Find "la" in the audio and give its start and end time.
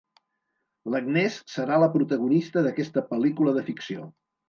1.85-1.91